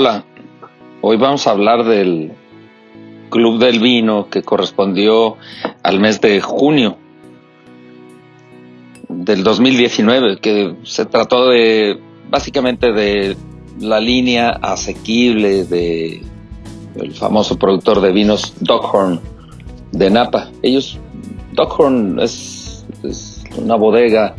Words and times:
Hola, 0.00 0.22
hoy 1.00 1.16
vamos 1.16 1.48
a 1.48 1.50
hablar 1.50 1.84
del 1.84 2.30
Club 3.30 3.58
del 3.58 3.80
Vino 3.80 4.30
que 4.30 4.44
correspondió 4.44 5.36
al 5.82 5.98
mes 5.98 6.20
de 6.20 6.40
junio 6.40 6.96
del 9.08 9.42
2019, 9.42 10.38
que 10.38 10.76
se 10.84 11.04
trató 11.04 11.48
de 11.48 11.98
básicamente 12.30 12.92
de 12.92 13.36
la 13.80 13.98
línea 13.98 14.50
asequible 14.50 15.64
de 15.64 16.22
el 16.94 17.12
famoso 17.12 17.58
productor 17.58 18.00
de 18.00 18.12
vinos 18.12 18.54
Dockhorn 18.60 19.20
de 19.90 20.10
Napa. 20.10 20.48
Ellos, 20.62 20.96
Dockhorn 21.54 22.20
es, 22.20 22.86
es 23.02 23.42
una 23.56 23.74
bodega 23.74 24.36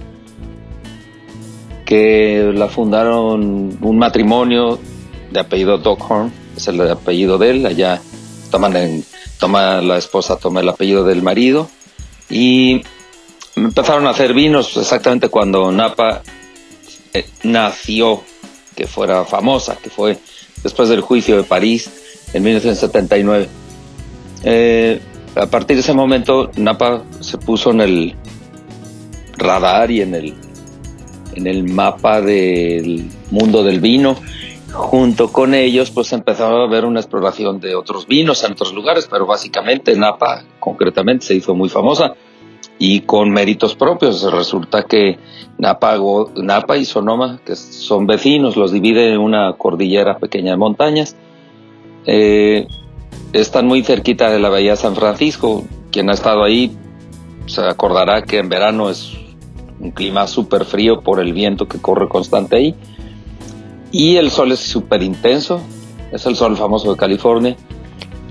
que 1.83 2.49
la 2.55 2.69
fundaron 2.69 3.77
un 3.81 3.97
matrimonio 3.97 4.79
de 5.31 5.39
apellido 5.39 5.77
Dockhorn, 5.77 6.31
es 6.55 6.67
el 6.67 6.81
apellido 6.89 7.37
de 7.37 7.49
él, 7.51 7.65
allá 7.65 8.01
toman 8.51 9.03
toma 9.39 9.81
la 9.81 9.97
esposa 9.97 10.37
toma 10.37 10.59
el 10.59 10.69
apellido 10.69 11.03
del 11.03 11.21
marido 11.21 11.69
y 12.29 12.81
empezaron 13.55 14.07
a 14.07 14.11
hacer 14.11 14.33
vinos 14.33 14.75
exactamente 14.77 15.29
cuando 15.29 15.71
Napa 15.71 16.21
eh, 17.13 17.25
nació, 17.43 18.23
que 18.75 18.87
fuera 18.87 19.25
famosa, 19.25 19.77
que 19.81 19.89
fue 19.89 20.17
después 20.63 20.89
del 20.89 21.01
juicio 21.01 21.37
de 21.37 21.43
París 21.43 21.89
en 22.33 22.43
1979. 22.43 23.49
Eh, 24.43 25.01
a 25.35 25.45
partir 25.47 25.75
de 25.75 25.81
ese 25.81 25.93
momento 25.93 26.49
Napa 26.55 27.03
se 27.19 27.37
puso 27.37 27.71
en 27.71 27.81
el 27.81 28.15
radar 29.37 29.91
y 29.91 30.01
en 30.01 30.15
el, 30.15 30.33
en 31.35 31.47
el 31.47 31.63
mapa 31.63 32.21
del 32.21 33.09
mundo 33.31 33.63
del 33.63 33.79
vino 33.79 34.17
junto 34.71 35.31
con 35.31 35.53
ellos 35.53 35.91
pues 35.91 36.13
empezaba 36.13 36.61
a 36.61 36.65
haber 36.65 36.85
una 36.85 36.99
exploración 36.99 37.59
de 37.59 37.75
otros 37.75 38.07
vinos 38.07 38.43
en 38.43 38.53
otros 38.53 38.73
lugares, 38.73 39.07
pero 39.09 39.25
básicamente 39.25 39.95
Napa 39.95 40.43
concretamente 40.59 41.25
se 41.25 41.35
hizo 41.35 41.55
muy 41.55 41.69
famosa 41.69 42.15
y 42.77 43.01
con 43.01 43.29
méritos 43.29 43.75
propios. 43.75 44.21
Resulta 44.31 44.83
que 44.83 45.17
Napa, 45.57 45.97
Napa 46.35 46.77
y 46.77 46.85
Sonoma, 46.85 47.39
que 47.45 47.55
son 47.55 48.07
vecinos, 48.07 48.55
los 48.55 48.71
divide 48.71 49.13
en 49.13 49.19
una 49.19 49.53
cordillera 49.53 50.17
pequeña 50.17 50.51
de 50.51 50.57
montañas, 50.57 51.15
eh, 52.05 52.67
están 53.33 53.67
muy 53.67 53.83
cerquita 53.83 54.29
de 54.29 54.39
la 54.39 54.49
bahía 54.49 54.75
San 54.75 54.95
Francisco. 54.95 55.63
Quien 55.91 56.09
ha 56.09 56.13
estado 56.13 56.43
ahí 56.43 56.71
se 57.47 57.61
acordará 57.61 58.21
que 58.21 58.37
en 58.37 58.49
verano 58.49 58.89
es 58.89 59.13
un 59.79 59.91
clima 59.91 60.27
súper 60.27 60.65
frío 60.65 61.01
por 61.01 61.19
el 61.19 61.33
viento 61.33 61.67
que 61.67 61.79
corre 61.79 62.07
constante 62.07 62.55
ahí 62.55 62.75
y 63.91 64.17
el 64.17 64.31
sol 64.31 64.51
es 64.51 64.59
súper 64.59 65.03
intenso, 65.03 65.61
es 66.11 66.25
el 66.25 66.35
sol 66.35 66.55
famoso 66.57 66.91
de 66.91 66.97
California, 66.97 67.55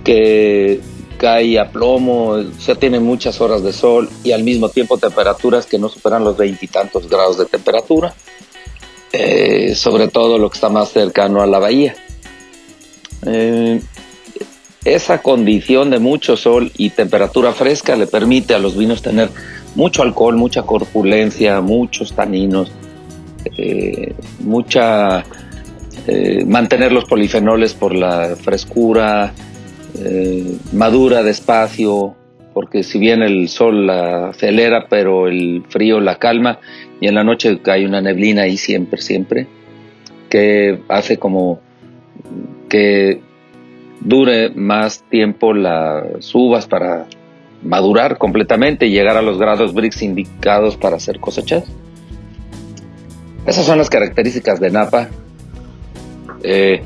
que 0.05 0.81
cae 1.19 1.59
a 1.59 1.71
plomo, 1.71 2.29
o 2.31 2.61
sea, 2.61 2.77
tiene 2.77 3.01
muchas 3.01 3.41
horas 3.41 3.63
de 3.63 3.73
sol 3.73 4.09
y 4.23 4.33
al 4.33 4.45
mismo 4.45 4.69
tiempo 4.69 4.99
temperaturas 4.99 5.67
que 5.67 5.79
no 5.79 5.89
superan 5.89 6.25
los 6.25 6.37
veintitantos 6.37 7.09
grados 7.09 7.39
de 7.39 7.47
temperatura, 7.47 8.15
eh, 9.13 9.75
sobre 9.75 10.09
todo 10.09 10.39
lo 10.39 10.49
que 10.49 10.55
está 10.55 10.69
más 10.69 10.91
cercano 10.91 11.43
a 11.43 11.47
la 11.47 11.59
bahía. 11.59 11.97
Eh, 13.27 13.81
esa 14.85 15.21
condición 15.21 15.91
de 15.91 15.99
mucho 15.99 16.37
sol 16.37 16.71
y 16.77 16.91
temperatura 16.91 17.53
fresca 17.53 17.97
le 17.97 18.07
permite 18.07 18.55
a 18.55 18.59
los 18.59 18.77
vinos 18.77 19.03
tener 19.03 19.29
mucho 19.75 20.03
alcohol, 20.03 20.37
mucha 20.37 20.63
corpulencia, 20.63 21.61
muchos 21.61 22.13
taninos, 22.13 22.71
eh, 23.57 24.15
mucha 24.41 25.25
eh, 26.11 26.43
mantener 26.47 26.91
los 26.91 27.05
polifenoles 27.05 27.75
por 27.75 27.95
la 27.95 28.35
frescura, 28.35 29.35
eh, 29.99 30.57
madura 30.73 31.23
despacio, 31.23 32.15
porque 32.55 32.83
si 32.83 32.99
bien 32.99 33.21
el 33.21 33.51
sol 33.51 33.87
la 33.87 34.29
acelera, 34.29 34.87
pero 34.89 35.29
el 35.29 35.65
frío 35.69 36.01
la 36.01 36.19
calma, 36.19 36.61
y 36.99 37.09
en 37.09 37.15
la 37.15 37.25
noche 37.25 37.61
hay 37.67 37.85
una 37.85 38.01
neblina 38.01 38.43
ahí 38.43 38.57
siempre, 38.57 39.03
siempre, 39.03 39.47
que 40.31 40.79
hace 40.89 41.19
como 41.19 41.61
que 42.71 43.21
dure 44.01 44.49
más 44.49 45.03
tiempo 45.11 45.53
las 45.53 46.35
uvas 46.35 46.67
para 46.67 47.05
madurar 47.63 48.17
completamente 48.17 48.87
y 48.87 48.93
llegar 48.93 49.19
a 49.19 49.23
los 49.23 49.39
grados 49.39 49.75
Brix 49.75 50.01
indicados 50.01 50.79
para 50.79 50.99
ser 51.01 51.21
cosechadas. 51.21 51.71
Esas 53.45 53.67
son 53.67 53.77
las 53.77 53.91
características 53.91 54.59
de 54.59 54.71
Napa 54.71 55.11
eh, 56.43 56.83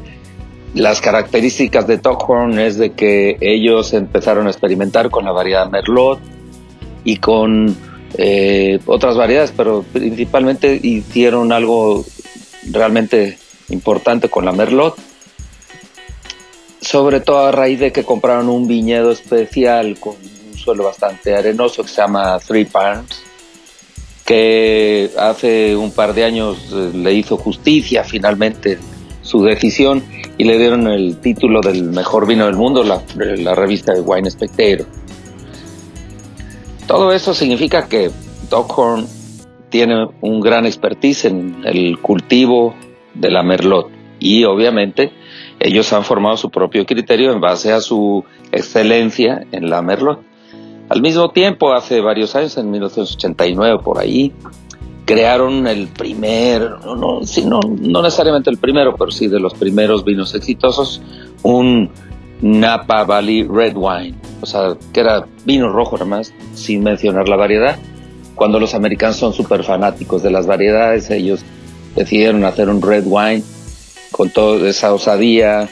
las 0.74 1.00
características 1.00 1.86
de 1.86 1.98
Tockhorn 1.98 2.58
es 2.58 2.78
de 2.78 2.92
que 2.92 3.36
ellos 3.40 3.92
empezaron 3.92 4.46
a 4.46 4.50
experimentar 4.50 5.10
con 5.10 5.24
la 5.24 5.32
variedad 5.32 5.68
Merlot 5.70 6.18
y 7.04 7.18
con 7.18 7.76
eh, 8.16 8.78
otras 8.86 9.16
variedades, 9.16 9.52
pero 9.54 9.84
principalmente 9.92 10.78
hicieron 10.82 11.52
algo 11.52 12.04
realmente 12.70 13.38
importante 13.68 14.28
con 14.28 14.44
la 14.44 14.52
Merlot, 14.52 14.96
sobre 16.80 17.20
todo 17.20 17.46
a 17.46 17.52
raíz 17.52 17.80
de 17.80 17.92
que 17.92 18.04
compraron 18.04 18.48
un 18.48 18.66
viñedo 18.66 19.12
especial 19.12 19.98
con 19.98 20.14
un 20.14 20.58
suelo 20.58 20.84
bastante 20.84 21.34
arenoso 21.34 21.82
que 21.82 21.88
se 21.88 22.00
llama 22.00 22.38
Three 22.38 22.64
Palms, 22.64 23.22
que 24.24 25.10
hace 25.18 25.76
un 25.76 25.90
par 25.90 26.14
de 26.14 26.24
años 26.24 26.56
eh, 26.72 26.92
le 26.94 27.12
hizo 27.12 27.36
justicia 27.36 28.04
finalmente 28.04 28.78
su 29.22 29.42
decisión 29.42 30.02
y 30.38 30.44
le 30.44 30.58
dieron 30.58 30.86
el 30.88 31.18
título 31.18 31.60
del 31.60 31.84
mejor 31.84 32.26
vino 32.26 32.46
del 32.46 32.56
mundo, 32.56 32.82
la, 32.84 33.02
la 33.16 33.54
revista 33.54 33.92
de 33.92 34.00
Wine 34.00 34.30
Spectator. 34.30 34.86
Todo 36.86 37.12
eso 37.12 37.32
significa 37.32 37.88
que 37.88 38.10
Dockhorn 38.50 39.06
tiene 39.70 40.08
un 40.20 40.40
gran 40.40 40.66
expertise 40.66 41.24
en 41.26 41.62
el 41.64 41.98
cultivo 41.98 42.74
de 43.14 43.30
la 43.30 43.42
merlot 43.42 43.88
y 44.18 44.44
obviamente 44.44 45.12
ellos 45.58 45.92
han 45.92 46.04
formado 46.04 46.36
su 46.36 46.50
propio 46.50 46.84
criterio 46.84 47.32
en 47.32 47.40
base 47.40 47.72
a 47.72 47.80
su 47.80 48.24
excelencia 48.50 49.46
en 49.52 49.70
la 49.70 49.80
merlot. 49.80 50.20
Al 50.88 51.00
mismo 51.00 51.30
tiempo, 51.30 51.72
hace 51.72 52.00
varios 52.00 52.34
años, 52.36 52.56
en 52.58 52.70
1989 52.70 53.80
por 53.82 53.98
ahí, 53.98 54.32
crearon 55.12 55.66
el 55.66 55.88
primer, 55.88 56.62
no, 56.62 56.96
no, 56.96 57.20
no, 57.60 58.02
necesariamente 58.02 58.48
el 58.48 58.56
primero, 58.56 58.96
pero 58.96 59.10
sí 59.10 59.28
de 59.28 59.38
los 59.38 59.52
primeros 59.52 60.06
vinos 60.06 60.34
exitosos, 60.34 61.02
un 61.42 61.90
Napa 62.40 63.04
Valley 63.04 63.42
Red 63.42 63.74
Wine, 63.76 64.14
o 64.40 64.46
sea, 64.46 64.74
que 64.90 65.00
era 65.00 65.26
vino 65.44 65.70
rojo 65.70 65.96
nada 65.96 66.06
más, 66.06 66.32
sin 66.54 66.82
mencionar 66.82 67.28
la 67.28 67.36
variedad. 67.36 67.78
Cuando 68.34 68.58
los 68.58 68.74
americanos 68.74 69.16
son 69.16 69.34
súper 69.34 69.64
fanáticos 69.64 70.22
de 70.22 70.30
las 70.30 70.46
variedades, 70.46 71.10
ellos 71.10 71.40
decidieron 71.94 72.42
hacer 72.46 72.70
un 72.70 72.80
red 72.80 73.04
wine 73.06 73.42
con 74.12 74.30
toda 74.30 74.66
esa 74.66 74.94
osadía. 74.94 75.68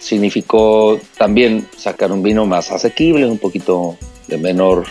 Significó 0.00 1.00
también 1.16 1.66
sacar 1.78 2.12
un 2.12 2.22
vino 2.22 2.44
más 2.44 2.70
asequible, 2.70 3.24
un 3.24 3.38
poquito 3.38 3.96
de 4.28 4.36
menor 4.36 4.84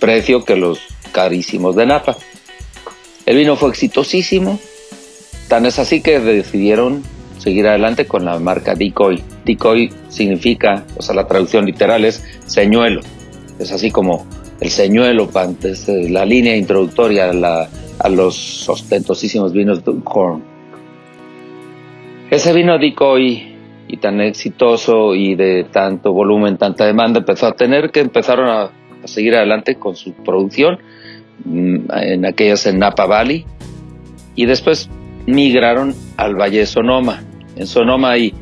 precio 0.00 0.44
que 0.44 0.56
los 0.56 0.80
carísimos 1.12 1.76
de 1.76 1.86
Napa. 1.86 2.16
El 3.26 3.38
vino 3.38 3.56
fue 3.56 3.70
exitosísimo, 3.70 4.60
tan 5.48 5.66
es 5.66 5.80
así 5.80 6.00
que 6.00 6.20
decidieron 6.20 7.02
seguir 7.38 7.66
adelante 7.66 8.06
con 8.06 8.24
la 8.24 8.38
marca 8.38 8.76
Decoy. 8.76 9.20
Decoy 9.44 9.90
significa, 10.08 10.84
o 10.96 11.02
sea, 11.02 11.16
la 11.16 11.26
traducción 11.26 11.66
literal 11.66 12.04
es 12.04 12.24
señuelo. 12.46 13.00
Es 13.58 13.72
así 13.72 13.90
como 13.90 14.26
el 14.60 14.70
señuelo, 14.70 15.28
la 16.08 16.24
línea 16.24 16.56
introductoria 16.56 17.30
a, 17.98 18.08
los 18.08 18.68
ostentosísimos 18.68 19.52
vinos 19.52 19.84
de 19.84 19.92
Horn. 20.04 20.44
Ese 22.30 22.52
vino 22.52 22.78
Decoy 22.78 23.56
y 23.88 23.96
tan 23.96 24.20
exitoso 24.20 25.16
y 25.16 25.34
de 25.34 25.64
tanto 25.64 26.12
volumen, 26.12 26.58
tanta 26.58 26.86
demanda 26.86 27.18
empezó 27.18 27.46
a 27.46 27.56
tener 27.56 27.90
que 27.90 28.00
empezaron 28.00 28.48
a 28.48 28.70
seguir 29.08 29.34
adelante 29.34 29.74
con 29.74 29.96
su 29.96 30.12
producción 30.12 30.78
en 31.44 32.24
aquellas 32.24 32.66
en 32.66 32.78
Napa 32.78 33.06
Valley, 33.06 33.44
y 34.34 34.46
después 34.46 34.88
migraron 35.26 35.94
al 36.16 36.34
Valle 36.34 36.60
de 36.60 36.66
Sonoma. 36.66 37.22
En 37.56 37.66
Sonoma 37.66 38.12
hay 38.12 38.34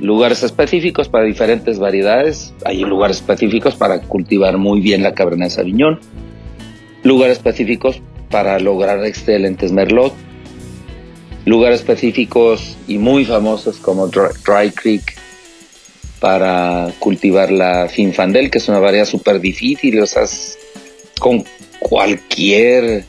lugares 0.00 0.42
específicos 0.42 1.08
para 1.08 1.24
diferentes 1.24 1.78
variedades, 1.78 2.52
hay 2.64 2.80
lugares 2.84 3.18
específicos 3.18 3.74
para 3.76 4.00
cultivar 4.00 4.58
muy 4.58 4.80
bien 4.80 5.02
la 5.02 5.14
Cabernet 5.14 5.50
Sauvignon, 5.50 6.00
lugares 7.02 7.38
específicos 7.38 8.00
para 8.30 8.58
lograr 8.58 9.04
excelentes 9.04 9.72
Merlot, 9.72 10.12
lugares 11.44 11.80
específicos 11.80 12.76
y 12.88 12.98
muy 12.98 13.24
famosos 13.24 13.76
como 13.78 14.08
Dry, 14.08 14.70
Creek 14.74 15.14
para 16.20 16.90
cultivar 16.98 17.52
la 17.52 17.88
Finfandel, 17.88 18.50
que 18.50 18.58
es 18.58 18.68
una 18.68 18.78
variedad 18.78 19.04
súper 19.04 19.40
difícil, 19.40 20.00
o 20.00 20.06
sea, 20.06 20.24
con 21.20 21.44
cualquier 21.84 23.04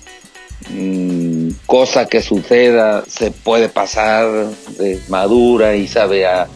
mm, 0.69 1.49
cosa 1.65 2.07
que 2.07 2.21
suceda 2.21 3.05
se 3.07 3.31
puede 3.31 3.69
pasar 3.69 4.27
de 4.77 4.99
madura 5.07 5.77
y 5.77 5.87
sabe 5.87 6.25
a, 6.25 6.47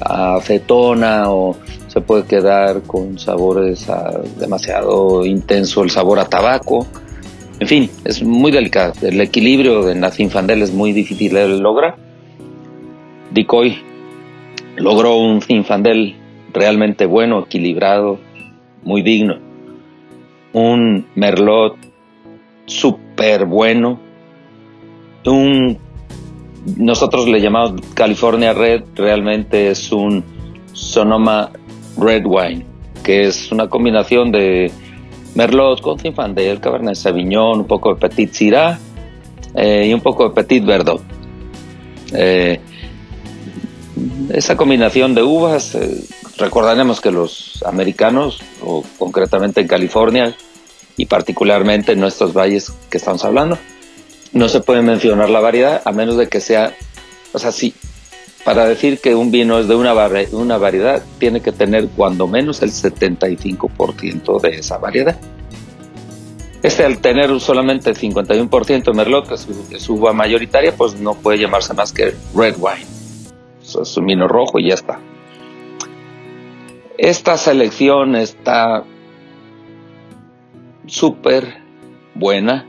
acetona 0.00 1.30
o 1.30 1.56
se 1.88 2.00
puede 2.02 2.24
quedar 2.24 2.82
con 2.82 3.18
sabores 3.18 3.86
demasiado 4.38 5.24
intenso 5.24 5.82
el 5.82 5.90
sabor 5.90 6.18
a 6.18 6.26
tabaco. 6.26 6.86
En 7.60 7.68
fin, 7.68 7.90
es 8.04 8.22
muy 8.22 8.52
delicado. 8.52 8.92
El 9.00 9.20
equilibrio 9.20 9.88
en 9.88 10.00
la 10.00 10.10
Zinfandel 10.10 10.60
es 10.62 10.72
muy 10.72 10.92
difícil 10.92 11.32
de 11.32 11.48
lograr. 11.48 11.96
Decoy 13.30 13.78
logró 14.76 15.16
un 15.16 15.40
Zinfandel 15.40 16.16
realmente 16.52 17.06
bueno, 17.06 17.44
equilibrado, 17.44 18.18
muy 18.82 19.02
digno. 19.02 19.43
Un 20.54 21.06
Merlot 21.14 21.76
súper 22.66 23.44
bueno. 23.44 24.00
Un, 25.26 25.78
nosotros 26.78 27.28
le 27.28 27.40
llamamos 27.40 27.80
California 27.94 28.52
Red, 28.54 28.84
realmente 28.94 29.70
es 29.70 29.92
un 29.92 30.24
Sonoma 30.72 31.50
Red 31.98 32.24
Wine, 32.24 32.64
que 33.02 33.24
es 33.24 33.52
una 33.52 33.68
combinación 33.68 34.32
de 34.32 34.70
Merlot 35.34 35.80
con 35.80 35.98
Zinfandel, 35.98 36.60
Cabernet 36.60 36.94
Sauvignon, 36.94 37.60
un 37.60 37.66
poco 37.66 37.94
de 37.94 38.00
Petit 38.00 38.32
Syrah 38.32 38.78
eh, 39.54 39.88
y 39.88 39.94
un 39.94 40.00
poco 40.00 40.28
de 40.28 40.34
Petit 40.34 40.64
Verdot. 40.64 41.02
Eh, 42.12 42.60
esa 44.32 44.56
combinación 44.56 45.14
de 45.14 45.22
uvas, 45.22 45.74
eh, 45.74 46.04
recordaremos 46.36 47.00
que 47.00 47.10
los 47.10 47.62
americanos, 47.64 48.40
o 48.62 48.84
concretamente 48.98 49.60
en 49.60 49.68
California, 49.68 50.36
y 50.96 51.06
particularmente 51.06 51.92
en 51.92 52.00
nuestros 52.00 52.32
valles 52.32 52.72
que 52.90 52.98
estamos 52.98 53.24
hablando, 53.24 53.58
no 54.32 54.48
se 54.48 54.60
puede 54.60 54.82
mencionar 54.82 55.30
la 55.30 55.40
variedad 55.40 55.82
a 55.84 55.92
menos 55.92 56.16
de 56.16 56.28
que 56.28 56.40
sea, 56.40 56.74
o 57.32 57.38
sea, 57.38 57.52
sí, 57.52 57.74
para 58.44 58.66
decir 58.66 59.00
que 59.00 59.14
un 59.14 59.30
vino 59.30 59.58
es 59.58 59.68
de 59.68 59.74
una, 59.74 59.94
una 60.32 60.58
variedad, 60.58 61.02
tiene 61.18 61.40
que 61.40 61.52
tener 61.52 61.88
cuando 61.88 62.26
menos 62.26 62.62
el 62.62 62.70
75% 62.70 64.40
de 64.40 64.50
esa 64.50 64.78
variedad. 64.78 65.18
Este 66.62 66.84
al 66.84 66.98
tener 66.98 67.38
solamente 67.40 67.90
el 67.90 67.96
51% 67.96 68.84
de 68.84 68.92
Merlot, 68.92 69.28
que 69.28 69.34
es 69.34 69.82
su 69.82 69.94
uva 69.94 70.12
mayoritaria, 70.12 70.74
pues 70.76 70.94
no 70.98 71.14
puede 71.14 71.38
llamarse 71.38 71.74
más 71.74 71.92
que 71.92 72.14
red 72.34 72.56
wine. 72.58 72.86
es 73.62 73.96
un 73.96 74.06
vino 74.06 74.28
rojo 74.28 74.58
y 74.58 74.68
ya 74.68 74.74
está. 74.74 74.98
Esta 76.98 77.36
selección 77.36 78.14
está 78.14 78.84
súper 80.86 81.56
buena. 82.14 82.66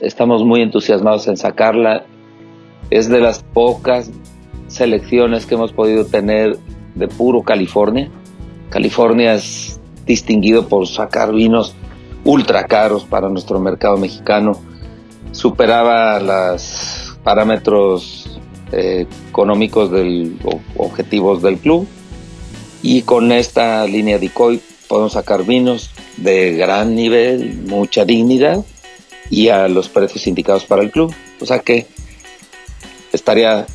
Estamos 0.00 0.44
muy 0.44 0.62
entusiasmados 0.62 1.28
en 1.28 1.36
sacarla. 1.36 2.06
Es 2.88 3.10
de 3.10 3.20
las 3.20 3.42
pocas 3.42 4.10
selecciones 4.68 5.44
que 5.44 5.56
hemos 5.56 5.72
podido 5.72 6.06
tener 6.06 6.56
de 6.94 7.06
puro 7.06 7.42
California. 7.42 8.08
California 8.70 9.34
es 9.34 9.78
distinguido 10.06 10.66
por 10.66 10.86
sacar 10.86 11.34
vinos 11.34 11.74
ultra 12.24 12.64
caros 12.66 13.04
para 13.04 13.28
nuestro 13.28 13.60
mercado 13.60 13.98
mexicano. 13.98 14.52
Superaba 15.32 16.18
los 16.18 17.18
parámetros 17.22 18.40
eh, 18.72 19.06
económicos 19.28 19.90
del, 19.90 20.38
objetivos 20.78 21.42
del 21.42 21.58
club. 21.58 21.86
Y 22.82 23.02
con 23.02 23.32
esta 23.32 23.84
línea 23.86 24.18
de 24.18 24.30
COI 24.30 24.60
podemos 24.88 25.12
sacar 25.12 25.44
vinos 25.44 25.90
de 26.16 26.52
gran 26.52 26.94
nivel, 26.94 27.62
mucha 27.66 28.04
dignidad 28.04 28.64
y 29.30 29.48
a 29.48 29.68
los 29.68 29.88
precios 29.88 30.26
indicados 30.26 30.64
para 30.64 30.82
el 30.82 30.90
club. 30.90 31.14
O 31.40 31.46
sea 31.46 31.60
que 31.60 31.86
estaría 33.12 33.66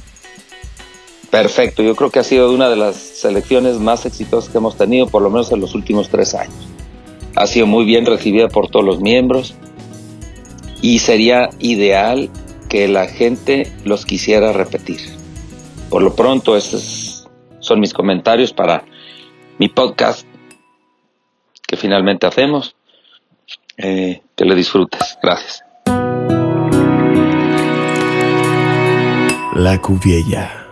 perfecto. 1.30 1.84
Yo 1.84 1.96
creo 1.96 2.10
que 2.10 2.20
ha 2.20 2.24
sido 2.24 2.52
una 2.52 2.70
de 2.70 2.76
las 2.76 2.96
selecciones 2.96 3.78
más 3.78 4.06
exitosas 4.06 4.50
que 4.50 4.58
hemos 4.58 4.78
tenido, 4.78 5.08
por 5.08 5.22
lo 5.22 5.30
menos 5.30 5.52
en 5.52 5.62
los 5.62 5.76
últimos 5.76 6.10
tres 6.10 6.34
años. 6.34 6.56
Ha 7.36 7.48
sido 7.48 7.68
muy 7.68 7.86
bien 7.86 8.06
recibida 8.06 8.48
por 8.48 8.70
todos 8.70 8.86
los 8.86 9.02
miembros 9.02 9.56
y 10.82 11.00
sería 11.00 11.50
ideal 11.60 12.30
que 12.70 12.88
la 12.88 13.08
gente 13.08 13.72
los 13.84 14.06
quisiera 14.06 14.54
repetir. 14.54 15.00
Por 15.90 16.02
lo 16.02 16.16
pronto, 16.16 16.56
estos 16.56 17.28
son 17.60 17.80
mis 17.80 17.94
comentarios 17.94 18.54
para 18.54 18.86
mi 19.58 19.70
podcast 19.70 20.26
que 21.68 21.78
finalmente 21.78 22.28
hacemos. 22.28 22.76
Eh, 23.78 24.22
que 24.36 24.46
lo 24.46 24.56
disfrutes. 24.56 25.18
Gracias. 25.22 25.64
La 29.56 29.80
Cuviella. 29.82 30.65